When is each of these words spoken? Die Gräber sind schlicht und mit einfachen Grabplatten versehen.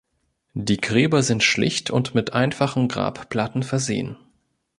Die 0.55 0.77
Gräber 0.77 1.21
sind 1.21 1.43
schlicht 1.43 1.91
und 1.91 2.15
mit 2.15 2.33
einfachen 2.33 2.87
Grabplatten 2.87 3.61
versehen. 3.61 4.17